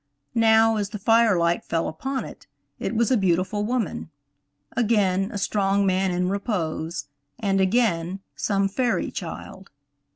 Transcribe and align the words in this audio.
Now, 0.33 0.77
as 0.77 0.89
the 0.89 0.97
firelight 0.97 1.63
fell 1.63 1.87
upon 1.87 2.25
it, 2.25 2.47
it 2.79 2.95
was 2.95 3.11
a 3.11 3.17
beautiful 3.17 3.63
woman; 3.63 4.09
again 4.75 5.29
a 5.31 5.37
strong 5.37 5.85
man 5.85 6.09
in 6.09 6.27
repose, 6.27 7.05
and 7.39 7.61
again, 7.61 8.19
some 8.35 8.67
fairy 8.67 9.11
child. 9.11 9.69